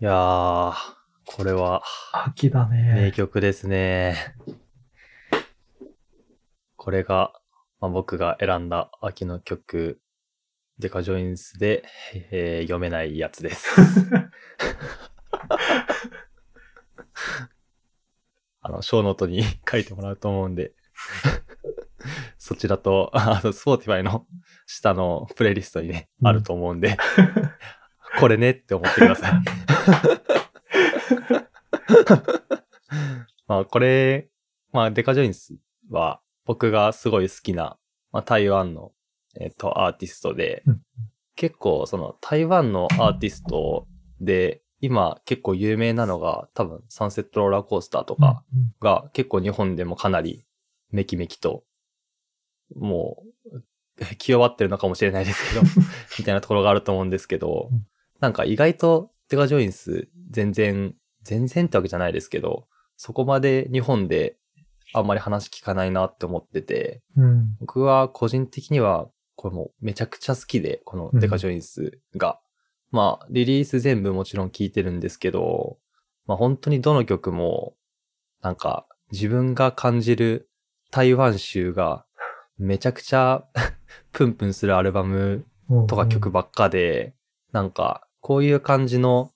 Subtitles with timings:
[0.00, 0.74] いやー、
[1.24, 1.82] これは
[2.12, 3.12] 秋だなね。
[3.14, 4.34] 曲ですね。
[6.76, 7.32] これが、
[7.80, 10.00] まあ、僕が選んだ秋の曲、
[10.78, 11.84] deca joins で、
[12.32, 13.70] えー読めないやつです。
[18.60, 20.72] あの、ショーノートに 書いてもらうと思うんで、
[22.38, 24.26] そちらと、あの、スポーティファイの
[24.66, 26.96] 下のプレイリストにね、うんあると思うんで、
[28.18, 29.32] これねって思ってください。
[33.46, 34.28] まあ、これ、
[34.72, 35.56] まあ、デカジョインス
[35.90, 37.78] は僕がすごい好きな、
[38.12, 38.92] まあ、台湾の、
[39.38, 40.82] えっと、アーティストで、うん
[41.36, 43.86] 結構その台湾のアーティスト
[44.20, 48.44] で、今結構有名なのが多分サンセットローラーコースターとか
[48.80, 50.44] が結構日本でもかなり
[50.90, 51.64] メキメキと、
[52.76, 53.62] もう、
[54.18, 55.66] 気弱ってるのかもしれないですけど、
[56.18, 57.86] みたいなところがあると思うんですけどうん、
[58.24, 64.38] なんか意外とデカジョインス全然、全然ってわけじゃないですけど、そこまで日本で
[64.94, 67.24] あんまり話聞かないなって思ってて、うん。
[67.24, 67.56] うん。
[67.60, 72.40] 僕は個人的にはこれもうめちゃくちゃ好きで、このデカジョインスが。
[72.90, 75.76] まあ、リリース全部もちろん聴いてるんですけど、
[76.26, 77.74] まあ本当にどの曲も、
[78.40, 80.48] なんか自分が感じる
[80.90, 82.06] 台湾州が
[82.56, 83.44] めちゃくちゃ
[84.12, 87.14] プンプンするアルバムうんとか曲ばっかで、
[87.52, 89.32] なんかこういう感じの、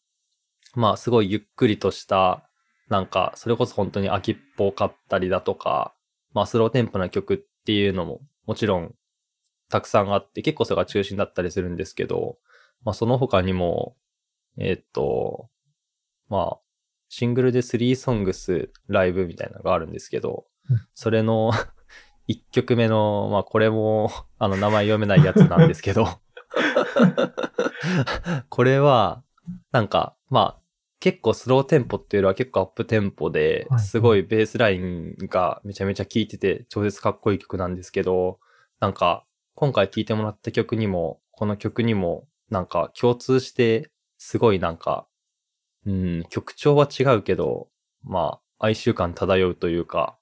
[0.75, 2.48] まあすごいゆっくりとした、
[2.89, 5.94] なんかそれこそ本当に秋っぽかったりだとか、
[6.33, 8.94] まあスローテンポな曲っていうのももちろん
[9.69, 12.39] たくさんあって結構それが中心だったりするんですけど、
[12.83, 13.94] まあその他にも、
[14.56, 15.50] えーっと、
[16.31, 16.59] まあ
[17.11, 21.53] シングルで3ソングスライブみたいなのがあるんですけどうん、それの
[22.27, 26.20] 1曲目の、まあこれもあの名前読めないやつなんですけど、
[28.49, 29.23] これは、
[29.73, 30.59] なんか、まあ、
[31.01, 38.41] 結構スローテンポっていうよりは結構アップテンポではい、すごいベースラインがめちゃめちゃ効いてて超絶かっこいい曲なんですけど、
[38.81, 39.25] なんか、
[39.55, 45.06] 今回聴いてもらった曲にも、この曲にも、なんか共通して、すごいなんか、
[45.87, 47.69] うん、曲調は違うけど、
[48.03, 50.17] まあ、哀愁感漂うというか、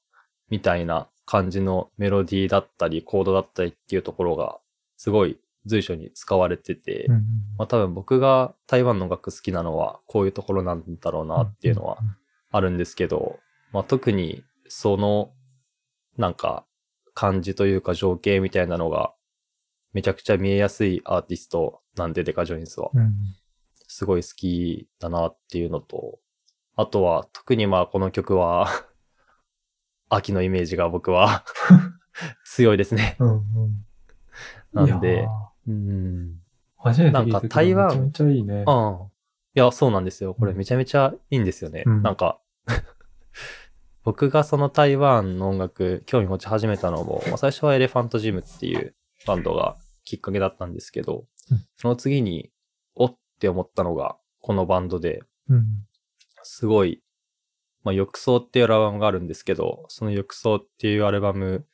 [0.51, 4.59] みたいな感じのメロディーだったり、コードだったりっていうところが、
[4.97, 7.15] すごい随所に使われてて、うん
[7.59, 11.99] まあ多分僕が台湾の音楽好きなのはこういうところなんだろうなっていうのは
[12.51, 13.39] あるんですけど、
[13.73, 15.33] まあ特にその
[16.17, 16.65] なんか
[17.15, 19.13] 感じというか情景みたいなのが
[19.93, 22.91] めちゃくちゃ見えやすいアーティストなんで deca joins は。
[22.95, 23.13] うん
[23.89, 26.19] すごい好きだなっていうのと、
[26.75, 28.69] あとは特にまあこの曲は
[30.09, 31.45] 秋のイメージが僕は
[32.45, 33.17] 強いですね。
[33.19, 33.39] うんう
[33.69, 33.85] ん。
[34.73, 35.27] なんで
[35.69, 36.41] うん。
[36.77, 38.65] 初めて聞いたなんか台湾めちゃめちゃいいね。
[38.67, 39.07] ああ。
[39.55, 40.35] いや、そうなんですよ。
[40.35, 41.85] これめちゃめちゃいいんですよね。
[41.87, 42.41] うんなんか、
[44.05, 48.95] 僕がその台湾の音楽興味持ち始めたのも、まあ、最初は Elephant Gym っていう
[49.27, 52.51] バンドがきっかけだったんですけど、うんその次に、
[52.95, 55.67] おって思ったのがこのバンドで、うん。
[56.43, 57.03] すごい、
[57.83, 61.67] まあ、浴槽っていうアルバムがあるんですけど、その浴槽っていうアルバム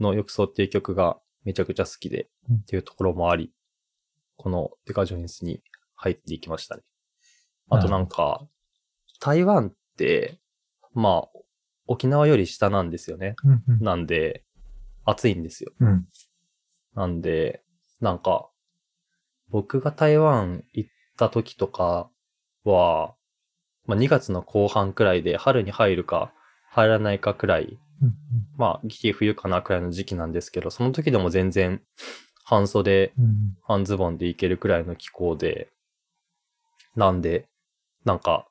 [0.00, 3.52] の浴槽っていう曲がめちゃくちゃ好きで、うんっていうところもあり、
[4.36, 5.62] このデカジョインスに
[5.96, 6.82] 入っていきましたね。
[7.70, 8.46] あとなんか、
[9.20, 10.38] 台湾って、
[10.94, 11.38] まあ、
[11.86, 13.34] 沖縄より下なんですよね。
[13.44, 14.44] うんうんなんで、
[15.04, 15.72] 暑いんですよ。
[15.80, 16.06] うん。
[16.94, 17.62] なんで、
[18.00, 18.48] なんか、
[19.48, 22.10] 僕が台湾行った時とか
[22.64, 23.14] は、
[23.86, 26.32] まあ2月の後半くらいで春に入るか
[26.70, 28.14] 入らないかくらい、うん
[28.56, 31.80] まあ、ギリ冬かなくらいの時期なんですけど、その時でも全然
[32.44, 33.56] 半袖、うん。
[33.62, 35.68] 半ズボンで行けるくらいの気候で、
[36.96, 37.46] なんで、
[38.06, 38.48] なんか、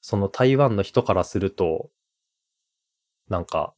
[0.00, 1.90] その台湾の人からすると、
[3.28, 3.74] なんか、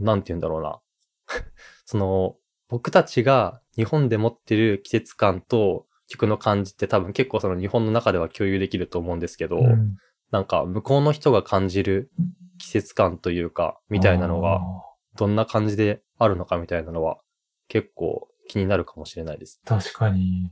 [0.00, 0.80] なんて言うんだろうな。
[1.84, 2.36] その、
[2.68, 9.96] 僕たちが日本で持ってる季節感と曲の感じって多分結構その日本の中では共有できると思うんですけど、うん。
[10.30, 12.10] なんか向こうの人が感じる
[12.58, 14.60] 季節感というか、みたいなのが、
[15.16, 17.18] どんな感じであるのかみたいなのは
[17.68, 19.60] 結構気になるかもしれないです。
[19.64, 20.50] 確かに。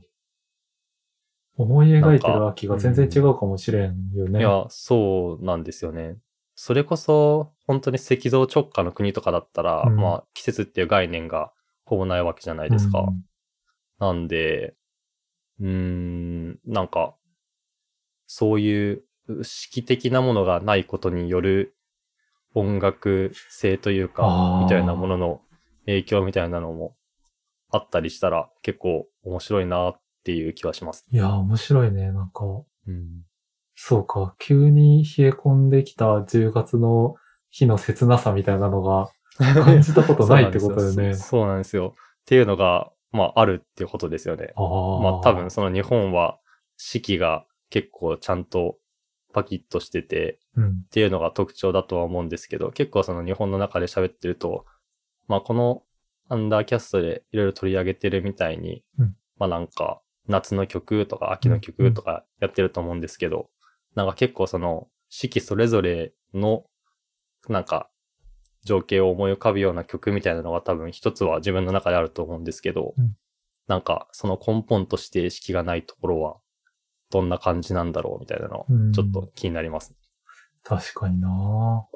[1.57, 4.39] 思い描いてる秋が全然違うかもしれんよね。
[4.39, 6.17] いや、そうなんですよね。
[6.53, 11.51] それこそ、本当に赤道直下の国とかだったら、うんまあ、季節っていう概念が
[11.85, 13.05] ほぼないわけじゃないですか。
[13.99, 14.75] なんで、
[15.59, 17.15] うーん、なんか、
[18.27, 19.03] そういう
[19.43, 21.76] 式的なものがないことによる
[22.53, 25.41] 音楽性というあかー、みたいなものの
[25.85, 26.95] 影響みたいなのも
[27.69, 31.05] あったりしたら結構面白いなっていう気はします。
[31.11, 32.11] いや、面白いね。
[32.11, 33.23] なんか、うん。
[33.75, 34.35] そうか。
[34.39, 37.15] 急に冷え込んできた10月の
[37.49, 41.13] 日の切なさみたいなのが 感じたことないってことだよね。
[41.13, 41.93] そうなんですよ。
[41.95, 44.53] っていうのが、まあ、あるっていうことですよね。
[44.55, 45.01] ああ。
[45.01, 46.39] まあ、多分その日本は
[46.77, 48.77] 四季が結構ちゃんと
[49.33, 50.46] パキッとしてて、うん。
[50.59, 54.65] っていうのが特徴だとは思うんですけど、結構その日本の中で喋ってると、
[55.27, 55.83] まあこの
[56.29, 63.49] アンダーキャストでいろいろ取り上げてるみたいに、うんまあなんか夏の曲とか秋の曲とかやってると思うんですけど、
[63.95, 66.65] なんか結構その四季それぞれの
[67.47, 67.89] なんか
[68.65, 73.13] 情景を思い浮かぶような曲みたいなのが多分一つは自分の中であると思うんですけど、うん
[73.67, 76.37] なんかその根本として四季がないところは
[77.11, 79.93] どんな感じなんだろうみたいなのうんちょっと気になります。
[80.67, 81.87] 確かにな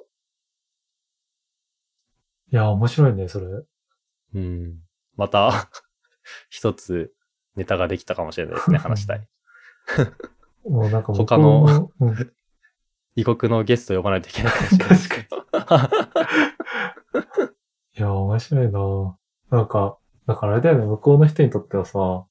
[2.49, 3.47] いや、面白いね、それ。
[4.33, 4.79] うん。
[5.17, 5.69] また、
[6.49, 7.13] 一つ
[7.57, 9.27] ネタができたかもしれないですね、 話したい。
[10.63, 12.15] もうなんか向こう他のうん
[13.17, 15.45] 異国のゲスト呼ばないといけないかもしれないですけど。
[17.97, 19.17] いや、面白いな
[19.49, 19.97] なんか、
[20.27, 22.25] だからあれだよね、向こうの人にとってはさ、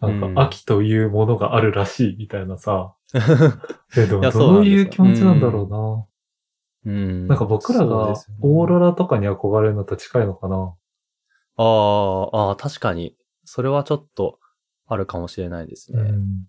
[0.00, 2.94] なんうんか秋というものがあるらしいみたいなさ、
[3.96, 6.08] え、でもどういう気持ちなんだろ
[6.84, 7.28] うな、うん。
[7.28, 10.74] なんか僕らがオーロラとかに憧れるのと近いのかな
[11.56, 13.16] ああ、ああ、確かに。
[13.44, 14.40] それはちょっと
[14.86, 16.00] あるかもしれないですね。
[16.00, 16.46] うん。